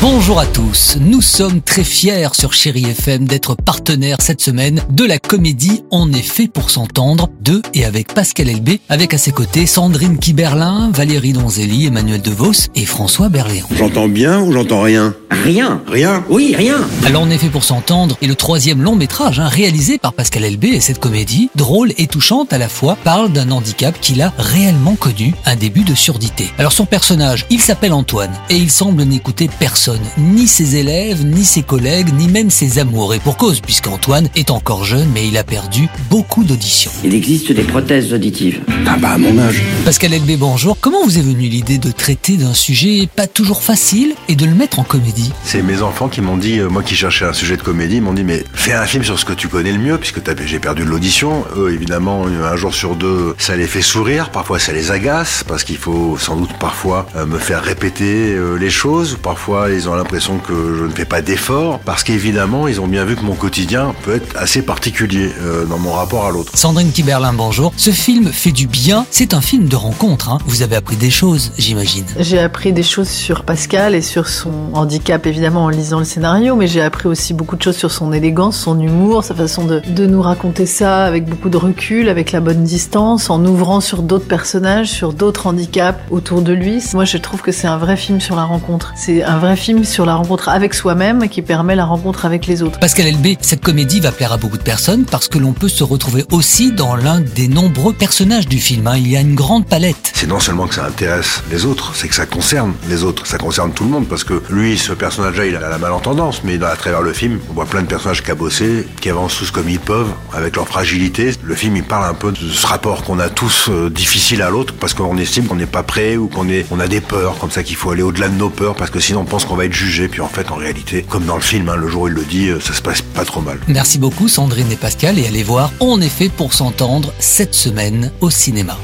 Bonjour 0.00 0.40
à 0.40 0.46
tous, 0.46 0.96
nous 1.00 1.20
sommes 1.20 1.60
très 1.60 1.84
fiers 1.84 2.28
sur 2.32 2.52
Chéri 2.52 2.84
FM 2.86 3.26
d'être 3.26 3.54
partenaire 3.54 4.16
cette 4.20 4.40
semaine 4.40 4.82
de 4.90 5.04
la 5.04 5.18
comédie 5.18 5.84
On 5.90 6.12
est 6.12 6.22
fait 6.22 6.48
pour 6.48 6.70
s'entendre 6.70 7.28
de 7.42 7.62
et 7.74 7.84
avec 7.84 8.12
Pascal 8.12 8.48
Elbé, 8.48 8.80
avec 8.88 9.14
à 9.14 9.18
ses 9.18 9.30
côtés 9.30 9.66
Sandrine 9.66 10.18
Kiberlin, 10.18 10.90
Valérie 10.92 11.32
Donzelli, 11.32 11.86
Emmanuel 11.86 12.22
DeVos 12.22 12.68
et 12.74 12.86
François 12.86 13.28
Berléand. 13.28 13.68
J'entends 13.76 14.08
bien 14.08 14.40
ou 14.40 14.52
j'entends 14.52 14.82
rien? 14.82 15.14
Rien. 15.30 15.82
Rien? 15.86 16.24
Oui, 16.28 16.54
rien. 16.56 16.78
Alors 17.04 17.22
On 17.22 17.30
est 17.30 17.38
fait 17.38 17.48
pour 17.48 17.64
s'entendre 17.64 18.16
est 18.22 18.26
le 18.26 18.34
troisième 18.34 18.82
long 18.82 18.96
métrage 18.96 19.38
hein, 19.38 19.48
réalisé 19.48 19.98
par 19.98 20.12
Pascal 20.12 20.44
Elbé 20.44 20.68
et 20.68 20.80
cette 20.80 20.98
comédie, 20.98 21.50
drôle 21.54 21.92
et 21.98 22.06
touchante 22.06 22.52
à 22.52 22.58
la 22.58 22.68
fois, 22.68 22.96
parle 23.04 23.32
d'un 23.32 23.50
handicap 23.50 23.98
qu'il 24.00 24.22
a 24.22 24.32
réellement 24.38 24.96
connu, 24.96 25.34
un 25.44 25.56
début 25.56 25.84
de 25.84 25.94
surdité. 25.94 26.50
Alors 26.58 26.72
son 26.72 26.86
personnage, 26.86 27.46
il 27.50 27.60
s'appelle 27.60 27.92
Antoine 27.92 28.32
et 28.48 28.56
il 28.56 28.70
semble 28.70 29.02
n'écouter 29.02 29.50
personne, 29.58 29.83
ni 30.18 30.46
ses 30.46 30.76
élèves, 30.76 31.24
ni 31.24 31.44
ses 31.44 31.62
collègues, 31.62 32.08
ni 32.16 32.28
même 32.28 32.50
ses 32.50 32.78
amours. 32.78 33.14
Et 33.14 33.18
pour 33.18 33.36
cause, 33.36 33.60
puisqu'Antoine 33.60 34.28
est 34.36 34.50
encore 34.50 34.84
jeune 34.84 35.08
mais 35.14 35.26
il 35.28 35.36
a 35.36 35.44
perdu 35.44 35.88
beaucoup 36.10 36.44
d'auditions. 36.44 36.90
Il 37.04 37.14
existe 37.14 37.52
des 37.52 37.62
prothèses 37.62 38.12
auditives. 38.12 38.60
Ah 38.86 38.96
bah 38.98 39.10
à 39.10 39.18
mon 39.18 39.38
âge. 39.38 39.62
Pascal 39.84 40.12
Elbé, 40.14 40.36
bonjour. 40.36 40.76
Comment 40.80 41.04
vous 41.04 41.18
est 41.18 41.22
venue 41.22 41.48
l'idée 41.48 41.78
de 41.78 41.90
traiter 41.90 42.36
d'un 42.36 42.54
sujet 42.54 43.08
pas 43.14 43.26
toujours 43.26 43.62
facile 43.62 44.14
et 44.28 44.36
de 44.36 44.44
le 44.46 44.54
mettre 44.54 44.78
en 44.78 44.84
comédie? 44.84 45.32
C'est 45.44 45.62
mes 45.62 45.82
enfants 45.82 46.08
qui 46.08 46.20
m'ont 46.20 46.36
dit, 46.36 46.58
euh, 46.60 46.68
moi 46.68 46.82
qui 46.82 46.94
cherchais 46.94 47.24
un 47.24 47.32
sujet 47.32 47.56
de 47.56 47.62
comédie, 47.62 47.96
ils 47.96 48.02
m'ont 48.02 48.12
dit 48.14 48.24
mais 48.24 48.44
fais 48.54 48.72
un 48.72 48.86
film 48.86 49.04
sur 49.04 49.18
ce 49.18 49.24
que 49.24 49.32
tu 49.32 49.48
connais 49.48 49.72
le 49.72 49.78
mieux 49.78 49.98
puisque 49.98 50.22
t'as- 50.22 50.34
j'ai 50.44 50.58
perdu 50.58 50.84
de 50.84 50.88
l'audition. 50.88 51.44
Eux 51.56 51.72
évidemment 51.72 52.26
un 52.26 52.56
jour 52.56 52.74
sur 52.74 52.96
deux 52.96 53.34
ça 53.38 53.56
les 53.56 53.66
fait 53.66 53.82
sourire, 53.82 54.30
parfois 54.30 54.58
ça 54.58 54.72
les 54.72 54.90
agace 54.90 55.44
parce 55.46 55.64
qu'il 55.64 55.76
faut 55.76 56.16
sans 56.18 56.36
doute 56.36 56.52
parfois 56.58 57.06
euh, 57.16 57.26
me 57.26 57.38
faire 57.38 57.62
répéter 57.62 58.32
euh, 58.34 58.56
les 58.56 58.70
choses. 58.70 59.18
Parfois 59.22 59.63
ils 59.70 59.88
ont 59.88 59.94
l'impression 59.94 60.38
que 60.38 60.76
je 60.78 60.84
ne 60.84 60.90
fais 60.90 61.04
pas 61.04 61.22
d'efforts 61.22 61.78
parce 61.80 62.04
qu'évidemment 62.04 62.68
ils 62.68 62.80
ont 62.80 62.86
bien 62.86 63.04
vu 63.04 63.16
que 63.16 63.22
mon 63.22 63.34
quotidien 63.34 63.94
peut 64.02 64.14
être 64.14 64.36
assez 64.36 64.62
particulier 64.62 65.30
euh, 65.42 65.64
dans 65.64 65.78
mon 65.78 65.92
rapport 65.92 66.26
à 66.26 66.30
l'autre. 66.30 66.52
Sandrine 66.56 66.92
Kiberlin, 66.92 67.32
bonjour. 67.32 67.72
Ce 67.76 67.90
film 67.90 68.32
fait 68.32 68.52
du 68.52 68.66
bien. 68.66 69.06
C'est 69.10 69.34
un 69.34 69.40
film 69.40 69.68
de 69.68 69.76
rencontre. 69.76 70.30
Hein. 70.30 70.38
Vous 70.46 70.62
avez 70.62 70.76
appris 70.76 70.96
des 70.96 71.10
choses, 71.10 71.52
j'imagine. 71.58 72.04
J'ai 72.18 72.38
appris 72.38 72.72
des 72.72 72.82
choses 72.82 73.08
sur 73.08 73.44
Pascal 73.44 73.94
et 73.94 74.02
sur 74.02 74.28
son 74.28 74.52
handicap, 74.72 75.26
évidemment, 75.26 75.64
en 75.64 75.68
lisant 75.68 75.98
le 75.98 76.04
scénario, 76.04 76.56
mais 76.56 76.66
j'ai 76.66 76.82
appris 76.82 77.08
aussi 77.08 77.34
beaucoup 77.34 77.56
de 77.56 77.62
choses 77.62 77.76
sur 77.76 77.90
son 77.90 78.12
élégance, 78.12 78.56
son 78.56 78.80
humour, 78.80 79.24
sa 79.24 79.34
façon 79.34 79.64
de, 79.64 79.80
de 79.88 80.06
nous 80.06 80.22
raconter 80.22 80.66
ça 80.66 81.04
avec 81.04 81.26
beaucoup 81.26 81.48
de 81.48 81.56
recul, 81.56 82.08
avec 82.08 82.32
la 82.32 82.40
bonne 82.40 82.64
distance, 82.64 83.30
en 83.30 83.44
ouvrant 83.44 83.80
sur 83.80 84.02
d'autres 84.02 84.26
personnages, 84.26 84.88
sur 84.88 85.12
d'autres 85.12 85.46
handicaps 85.46 85.98
autour 86.10 86.42
de 86.42 86.52
lui. 86.52 86.82
Moi, 86.94 87.04
je 87.04 87.18
trouve 87.18 87.42
que 87.42 87.52
c'est 87.52 87.66
un 87.66 87.78
vrai 87.78 87.96
film 87.96 88.20
sur 88.20 88.36
la 88.36 88.44
rencontre. 88.44 88.92
C'est 88.96 89.22
un 89.22 89.38
vrai 89.38 89.53
film 89.56 89.84
sur 89.84 90.06
la 90.06 90.14
rencontre 90.14 90.48
avec 90.48 90.74
soi-même 90.74 91.28
qui 91.28 91.42
permet 91.42 91.74
la 91.74 91.84
rencontre 91.84 92.24
avec 92.24 92.46
les 92.46 92.62
autres. 92.62 92.78
Pascal 92.78 93.06
Elbé, 93.06 93.38
cette 93.40 93.62
comédie 93.62 94.00
va 94.00 94.12
plaire 94.12 94.32
à 94.32 94.36
beaucoup 94.36 94.58
de 94.58 94.62
personnes 94.62 95.04
parce 95.04 95.28
que 95.28 95.38
l'on 95.38 95.52
peut 95.52 95.68
se 95.68 95.84
retrouver 95.84 96.24
aussi 96.32 96.72
dans 96.72 96.96
l'un 96.96 97.20
des 97.20 97.48
nombreux 97.48 97.92
personnages 97.92 98.46
du 98.48 98.58
film. 98.58 98.86
hein. 98.86 98.96
Il 98.96 99.08
y 99.08 99.16
a 99.16 99.20
une 99.20 99.34
grande 99.34 99.66
palette. 99.66 100.12
c'est 100.14 100.26
non 100.26 100.40
seulement 100.40 100.66
que 100.66 100.74
ça 100.74 100.84
intéresse 100.86 101.42
les 101.50 101.64
autres, 101.66 101.92
c'est 101.94 102.08
que 102.08 102.14
ça 102.14 102.26
concerne 102.26 102.72
les 102.88 103.02
autres, 103.04 103.26
ça 103.26 103.38
concerne 103.38 103.72
tout 103.72 103.84
le 103.84 103.90
monde, 103.90 104.06
parce 104.08 104.24
que 104.24 104.42
lui, 104.50 104.78
ce 104.78 104.92
personnage-là, 104.92 105.46
il 105.46 105.56
a 105.56 105.68
la 105.68 105.78
malentendance, 105.78 106.42
mais 106.44 106.62
à 106.62 106.76
travers 106.76 107.02
le 107.02 107.12
film, 107.12 107.38
on 107.50 107.54
voit 107.54 107.66
plein 107.66 107.82
de 107.82 107.86
personnages 107.86 108.22
cabossés, 108.22 108.86
qui 109.00 109.10
avancent 109.10 109.36
tous 109.36 109.50
comme 109.50 109.68
ils 109.68 109.80
peuvent, 109.80 110.10
avec 110.32 110.56
leur 110.56 110.66
fragilité. 110.66 111.32
Le 111.42 111.54
film, 111.54 111.76
il 111.76 111.84
parle 111.84 112.08
un 112.08 112.14
peu 112.14 112.32
de 112.32 112.36
ce 112.38 112.66
rapport 112.66 113.02
qu'on 113.04 113.18
a 113.18 113.28
tous 113.28 113.68
euh, 113.68 113.90
difficile 113.90 114.42
à 114.42 114.50
l'autre, 114.50 114.74
parce 114.78 114.94
qu'on 114.94 115.16
estime 115.18 115.46
qu'on 115.46 115.56
n'est 115.56 115.66
pas 115.66 115.82
prêt, 115.82 116.16
ou 116.16 116.28
qu'on 116.28 116.48
est, 116.48 116.66
on 116.70 116.80
a 116.80 116.86
des 116.88 117.00
peurs, 117.00 117.38
comme 117.38 117.50
ça 117.50 117.62
qu'il 117.62 117.76
faut 117.76 117.90
aller 117.90 118.02
au-delà 118.02 118.28
de 118.28 118.36
nos 118.36 118.50
peurs, 118.50 118.74
parce 118.74 118.90
que 118.90 119.00
sinon 119.00 119.20
on 119.20 119.24
pense 119.24 119.43
qu'on 119.46 119.56
va 119.56 119.66
être 119.66 119.72
jugé, 119.72 120.08
puis 120.08 120.20
en 120.20 120.28
fait, 120.28 120.50
en 120.50 120.56
réalité, 120.56 121.04
comme 121.08 121.24
dans 121.24 121.36
le 121.36 121.42
film, 121.42 121.68
hein, 121.68 121.76
le 121.76 121.88
jour 121.88 122.02
où 122.02 122.08
il 122.08 122.14
le 122.14 122.24
dit, 122.24 122.48
euh, 122.48 122.60
ça 122.60 122.72
se 122.72 122.82
passe 122.82 123.02
pas 123.02 123.24
trop 123.24 123.40
mal. 123.40 123.58
Merci 123.68 123.98
beaucoup 123.98 124.28
Sandrine 124.28 124.70
et 124.70 124.76
Pascal 124.76 125.18
et 125.18 125.26
allez 125.26 125.42
voir 125.42 125.72
On 125.80 126.00
est 126.00 126.08
fait 126.08 126.28
pour 126.28 126.52
s'entendre 126.52 127.12
cette 127.18 127.54
semaine 127.54 128.12
au 128.20 128.30
cinéma. 128.30 128.78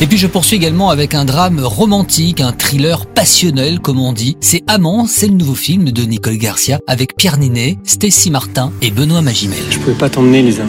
Et 0.00 0.06
puis 0.06 0.16
je 0.16 0.28
poursuis 0.28 0.56
également 0.56 0.90
avec 0.90 1.14
un 1.14 1.24
drame 1.24 1.58
romantique, 1.60 2.40
un 2.40 2.52
thriller 2.52 3.06
passionnel 3.06 3.80
comme 3.80 3.98
on 3.98 4.12
dit. 4.12 4.36
C'est 4.40 4.62
Amant, 4.68 5.06
c'est 5.08 5.26
le 5.26 5.34
nouveau 5.34 5.56
film 5.56 5.90
de 5.90 6.02
Nicole 6.02 6.36
Garcia 6.36 6.78
avec 6.86 7.16
Pierre 7.16 7.38
Ninet, 7.38 7.78
Stacy 7.84 8.30
Martin 8.30 8.72
et 8.80 8.92
Benoît 8.92 9.22
Magimel. 9.22 9.58
Je 9.70 9.78
pouvais 9.78 9.96
pas 9.96 10.08
t'emmener, 10.08 10.42
Lisa. 10.42 10.64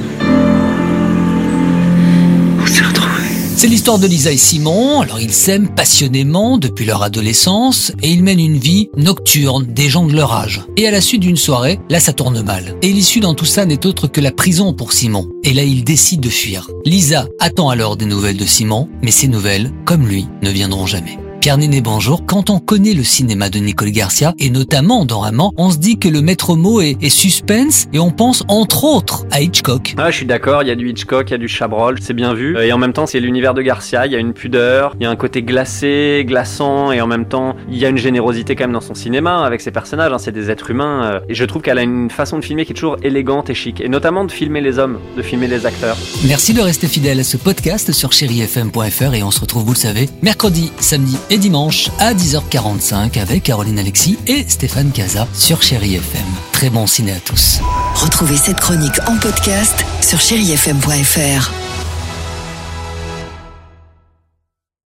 C'est 3.60 3.68
l'histoire 3.68 4.00
de 4.00 4.08
Lisa 4.08 4.32
et 4.32 4.38
Simon. 4.38 5.02
Alors 5.02 5.20
ils 5.20 5.34
s'aiment 5.34 5.68
passionnément 5.68 6.58
depuis 6.58 6.86
leur 6.86 7.04
adolescence 7.04 7.92
et 8.02 8.10
ils 8.10 8.24
mènent 8.24 8.40
une 8.40 8.58
vie 8.58 8.90
nocturne 8.96 9.66
des 9.66 9.90
gens 9.90 10.06
de 10.06 10.16
leur 10.16 10.32
âge. 10.32 10.62
Et 10.78 10.88
à 10.88 10.92
la 10.92 11.02
suite 11.02 11.24
d'une 11.24 11.36
soirée, 11.36 11.78
là 11.90 12.00
ça 12.00 12.14
tourne 12.14 12.42
mal. 12.42 12.78
Et 12.82 12.94
l'issue 12.94 13.20
dans 13.20 13.34
tout 13.34 13.44
ça 13.44 13.66
n'est 13.66 13.86
autre 13.86 14.08
que 14.08 14.22
la 14.22 14.32
prison 14.32 14.72
pour 14.72 14.94
Simon. 14.94 15.28
Et 15.44 15.52
là 15.52 15.64
il 15.64 15.84
décide 15.84 16.22
de 16.22 16.30
fuir. 16.30 16.70
Lisa 16.86 17.28
attend 17.42 17.68
alors 17.68 17.98
des 17.98 18.06
nouvelles 18.06 18.38
de 18.38 18.46
Simon, 18.46 18.88
mais 19.02 19.12
ces 19.12 19.28
nouvelles, 19.28 19.74
comme 19.84 20.08
lui, 20.08 20.26
ne 20.42 20.52
viendront 20.52 20.86
jamais. 20.86 21.20
Pierre 21.42 21.58
Ninet, 21.58 21.80
bonjour. 21.80 22.26
Quand 22.26 22.50
on 22.50 22.60
connaît 22.60 22.94
le 22.94 23.04
cinéma 23.04 23.50
de 23.50 23.60
Nicole 23.60 23.92
Garcia, 23.92 24.34
et 24.40 24.50
notamment 24.50 25.06
dans 25.06 25.24
Amant, 25.24 25.54
on 25.56 25.70
se 25.72 25.78
dit 25.78 25.98
que 25.98 26.10
le 26.10 26.22
maître 26.22 26.54
mot 26.58 26.82
est, 26.82 26.98
est 27.02 27.08
suspense, 27.10 27.88
et 27.94 28.00
on 28.00 28.12
pense 28.12 28.44
entre 28.50 28.84
autres 28.84 29.26
à 29.32 29.40
Hitchcock. 29.40 29.96
Ah, 29.98 30.12
je 30.12 30.18
suis 30.18 30.26
d'accord, 30.26 30.64
il 30.64 30.68
y 30.68 30.72
a 30.72 30.76
du 30.76 30.90
Hitchcock, 30.90 31.30
il 31.30 31.32
y 31.32 31.36
a 31.36 31.38
du 31.38 31.48
Chabrol, 31.48 31.98
c'est 32.02 32.14
bien 32.14 32.34
vu. 32.34 32.58
Euh, 32.58 32.66
Et 32.68 32.74
en 32.74 32.78
même 32.78 32.92
temps, 32.92 33.06
c'est 33.06 33.22
l'univers 33.22 33.54
de 33.54 33.62
Garcia, 33.62 34.06
il 34.06 34.12
y 34.12 34.16
a 34.16 34.20
une 34.20 34.34
pudeur, 34.34 34.98
il 35.00 35.04
y 35.04 35.06
a 35.06 35.10
un 35.10 35.16
côté 35.16 35.42
glacé, 35.42 36.26
glaçant, 36.28 36.92
et 36.92 37.00
en 37.00 37.08
même 37.08 37.26
temps, 37.26 37.56
il 37.72 37.78
y 37.78 37.86
a 37.86 37.90
une 37.90 37.98
générosité 37.98 38.58
quand 38.58 38.66
même 38.66 38.74
dans 38.74 38.82
son 38.82 38.94
cinéma, 38.96 39.46
avec 39.46 39.62
ses 39.62 39.72
personnages, 39.72 40.12
hein, 40.12 40.18
c'est 40.20 40.34
des 40.34 40.52
êtres 40.52 40.70
humains. 40.72 41.04
euh, 41.06 41.20
Et 41.30 41.36
je 41.36 41.46
trouve 41.46 41.62
qu'elle 41.62 41.78
a 41.78 41.84
une 41.84 42.10
façon 42.10 42.38
de 42.38 42.44
filmer 42.44 42.66
qui 42.66 42.74
est 42.74 42.76
toujours 42.76 42.98
élégante 43.02 43.50
et 43.50 43.54
chic, 43.56 43.80
et 43.80 43.88
notamment 43.88 44.26
de 44.26 44.32
filmer 44.32 44.60
les 44.60 44.78
hommes, 44.78 45.00
de 45.16 45.22
filmer 45.22 45.48
les 45.48 45.66
acteurs. 45.66 45.96
Merci 46.28 46.54
de 46.54 46.60
rester 46.62 46.88
fidèle 46.88 47.22
à 47.22 47.24
ce 47.24 47.38
podcast 47.38 47.94
sur 47.94 48.12
chérifm.fr 48.12 49.14
et 49.14 49.24
on 49.24 49.32
se 49.32 49.40
retrouve, 49.40 49.64
vous 49.64 49.74
le 49.74 49.78
savez, 49.78 50.10
mercredi, 50.22 50.70
samedi 50.82 51.18
et 51.30 51.38
dimanche 51.38 51.90
à 52.00 52.14
10h45 52.14 53.20
avec 53.20 53.44
Caroline 53.44 53.80
Alexis 53.80 54.18
et 54.28 54.46
Stéphane 54.48 54.92
Casa 54.92 55.28
sur 55.34 55.62
Chéri 55.62 55.96
FM. 55.96 56.26
Très 56.52 56.70
bon 56.70 56.88
ciné 56.88 57.14
à 57.14 57.20
tous. 57.20 57.60
Retrouvez 57.96 58.38
cette 58.38 58.60
chronique 58.60 59.00
en 59.08 59.18
podcast 59.18 59.86
sur 60.02 60.20
chérifm.fr. 60.20 61.59